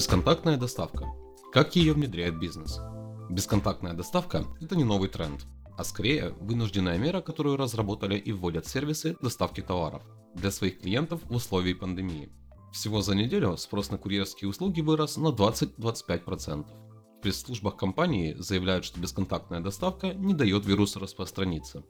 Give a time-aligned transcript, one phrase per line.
[0.00, 1.12] Бесконтактная доставка.
[1.52, 2.80] Как ее внедряет бизнес?
[3.28, 5.44] Бесконтактная доставка– это не новый тренд,
[5.76, 10.02] а скорее вынужденная мера, которую разработали и вводят сервисы доставки товаров
[10.34, 12.32] для своих клиентов в условии пандемии.
[12.72, 16.64] Всего за неделю спрос на курьерские услуги вырос на 20-25%.
[16.64, 21.84] В пресс-службах компании заявляют, что бесконтактная доставка не дает вирусу распространиться.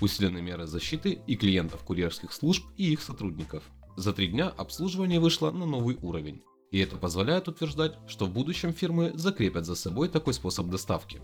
[0.00, 3.64] Усилены меры защиты и клиентов курьерских служб и их сотрудников.
[3.98, 6.42] За три дня обслуживание вышло на новый уровень.
[6.70, 11.20] И это позволяет утверждать, что в будущем фирмы закрепят за собой такой способ доставки.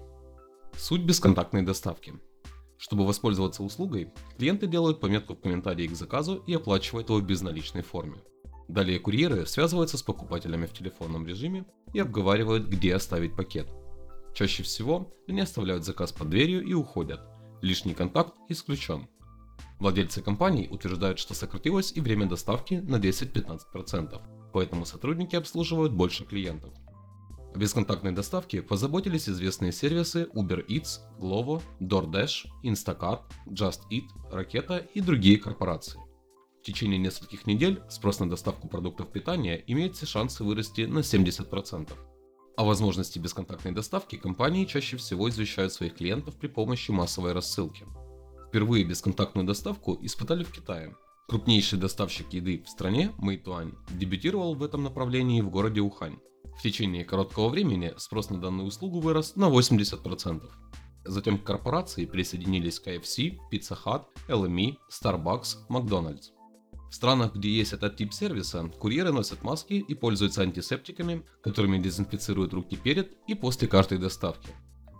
[0.77, 2.15] Суть бесконтактной доставки.
[2.79, 7.83] Чтобы воспользоваться услугой, клиенты делают пометку в комментарии к заказу и оплачивают его в безналичной
[7.83, 8.17] форме.
[8.69, 13.69] Далее курьеры связываются с покупателями в телефонном режиме и обговаривают, где оставить пакет.
[14.35, 17.21] Чаще всего они оставляют заказ под дверью и уходят.
[17.63, 19.09] Лишний контакт исключен.
[19.79, 24.21] Владельцы компаний утверждают, что сократилось и время доставки на 10-15%,
[24.57, 26.73] поэтому сотрудники обслуживают больше клиентов.
[27.55, 35.03] О бесконтактной доставке позаботились известные сервисы Uber Eats, Glovo, DoorDash, Instacart, Just Eat, Ракета и
[35.03, 36.01] другие корпорации.
[36.63, 41.93] В течение нескольких недель спрос на доставку продуктов питания имеет все шансы вырасти на 70%.
[42.57, 47.85] О возможности бесконтактной доставки компании чаще всего извещают своих клиентов при помощи массовой рассылки.
[48.49, 50.97] Впервые бесконтактную доставку испытали в Китае.
[51.29, 56.21] Крупнейший доставщик еды в стране, Meituan, дебютировал в этом направлении в городе Ухань.
[56.57, 60.49] В течение короткого времени спрос на данную услугу вырос на 80%.
[61.05, 66.31] Затем к корпорации присоединились KFC, Pizza Hut, LME, Starbucks, McDonald's.
[66.91, 72.55] В странах, где есть этот тип сервиса, курьеры носят маски и пользуются антисептиками, которыми дезинфицируют
[72.55, 74.51] руки перед и после каждой доставки.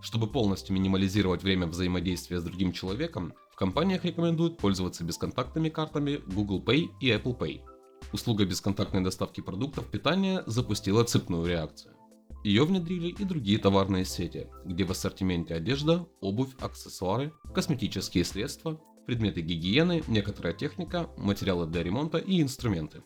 [0.03, 6.91] Чтобы полностью минимализировать время взаимодействия с другим человеком, компаниях рекомендуют пользоваться бесконтактными картами Google Pay
[7.01, 7.63] и Apple Pay.
[8.13, 11.95] Услуга бесконтактной доставки продуктов питания запустила цепную реакцию.
[12.45, 19.41] Ее внедрили и другие товарные сети, где в ассортименте одежда, обувь, аксессуары, косметические средства, предметы
[19.41, 23.03] гигиены, некоторая техника, материалы для ремонта и инструменты.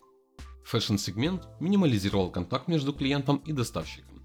[0.64, 4.22] Фэшн-сегмент минимализировал контакт между клиентом и доставщиком.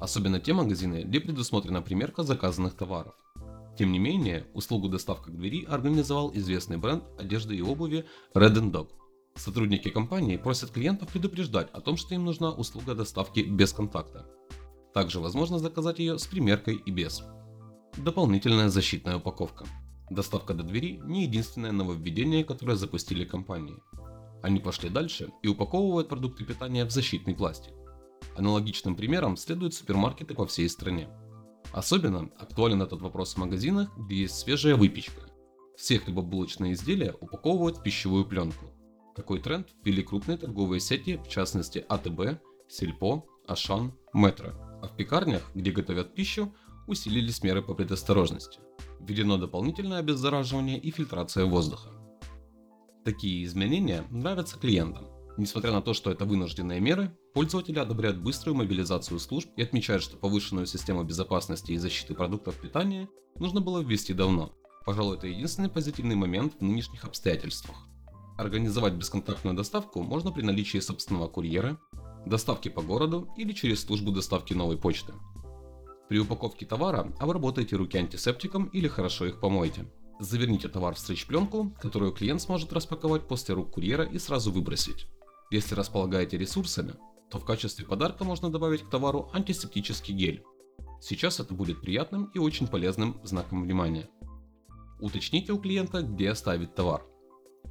[0.00, 3.14] Особенно те магазины, где предусмотрена примерка заказанных товаров.
[3.76, 8.88] Тем не менее, услугу доставка к двери организовал известный бренд одежды и обуви Red Dog.
[9.34, 14.26] Сотрудники компании просят клиентов предупреждать о том, что им нужна услуга доставки без контакта.
[14.94, 17.22] Также возможно заказать ее с примеркой и без.
[17.98, 19.66] Дополнительная защитная упаковка.
[20.08, 23.82] Доставка до двери не единственное нововведение, которое запустили компании.
[24.42, 27.74] Они пошли дальше и упаковывают продукты питания в защитный пластик.
[28.36, 31.08] Аналогичным примером следуют супермаркеты по всей стране.
[31.72, 35.22] Особенно актуален этот вопрос в магазинах, где есть свежая выпечка.
[35.76, 38.66] Все хлебобулочные изделия упаковывают в пищевую пленку.
[39.14, 44.52] Такой тренд ввели крупные торговые сети, в частности АТБ, Сельпо, Ашан, Метро.
[44.82, 46.54] А в пекарнях, где готовят пищу,
[46.86, 48.60] усилились меры по предосторожности.
[49.00, 51.90] Введено дополнительное обеззараживание и фильтрация воздуха.
[53.04, 55.06] Такие изменения нравятся клиентам.
[55.36, 60.16] Несмотря на то, что это вынужденные меры, пользователи одобряют быструю мобилизацию служб и отмечают, что
[60.16, 64.52] повышенную систему безопасности и защиты продуктов питания нужно было ввести давно.
[64.86, 67.76] Пожалуй, это единственный позитивный момент в нынешних обстоятельствах.
[68.38, 71.78] Организовать бесконтактную доставку можно при наличии собственного курьера,
[72.24, 75.12] доставки по городу или через службу доставки новой почты.
[76.08, 79.84] При упаковке товара обработайте руки антисептиком или хорошо их помойте.
[80.20, 85.06] Заверните товар в стрич-пленку, которую клиент сможет распаковать после рук курьера и сразу выбросить.
[85.50, 86.94] Если располагаете ресурсами,
[87.30, 90.44] то в качестве подарка можно добавить к товару антисептический гель.
[91.00, 94.08] Сейчас это будет приятным и очень полезным знаком внимания.
[95.00, 97.04] Уточните у клиента, где оставить товар.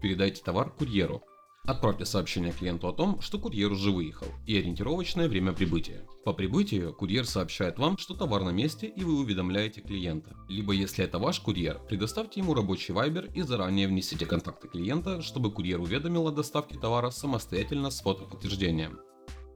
[0.01, 1.23] Передайте товар курьеру,
[1.67, 6.05] Отправьте сообщение клиенту о том, что курьер уже выехал, и ориентировочное время прибытия.
[6.23, 10.35] По прибытию курьер сообщает вам, что товар на месте и вы уведомляете клиента.
[10.47, 15.51] Либо если это ваш курьер, предоставьте ему рабочий вайбер и заранее внесите контакты клиента, чтобы
[15.51, 18.99] курьер уведомил о доставке товара самостоятельно с фотоподтверждением.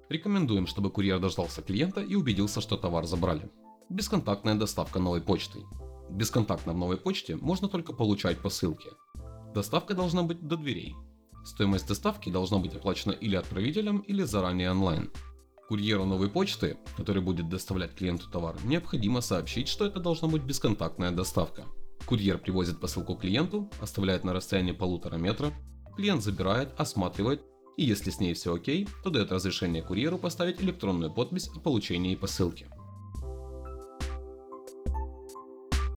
[0.09, 3.49] Рекомендуем, чтобы курьер дождался клиента и убедился, что товар забрали.
[3.89, 5.65] Бесконтактная доставка новой почтой.
[6.09, 8.89] Бесконтактно в новой почте можно только получать посылки.
[9.53, 10.95] Доставка должна быть до дверей,
[11.43, 15.09] Стоимость доставки должна быть оплачена или отправителем, или заранее онлайн.
[15.67, 21.11] Курьеру новой почты, который будет доставлять клиенту товар, необходимо сообщить, что это должна быть бесконтактная
[21.11, 21.65] доставка.
[22.05, 25.51] Курьер привозит посылку клиенту, оставляет на расстоянии полутора метра,
[25.95, 27.41] клиент забирает, осматривает,
[27.79, 32.13] и если с ней все окей, то дает разрешение курьеру поставить электронную подпись о получении
[32.15, 32.67] посылки.